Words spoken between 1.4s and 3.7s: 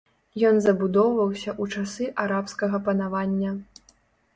ў часы арабскага панавання.